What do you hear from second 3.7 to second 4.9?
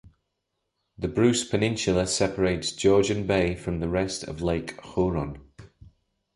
the rest of Lake